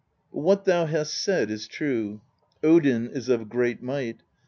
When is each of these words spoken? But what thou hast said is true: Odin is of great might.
But 0.33 0.39
what 0.39 0.65
thou 0.65 0.87
hast 0.87 1.13
said 1.13 1.51
is 1.51 1.67
true: 1.67 2.21
Odin 2.63 3.07
is 3.11 3.29
of 3.29 3.49
great 3.49 3.83
might. 3.83 4.23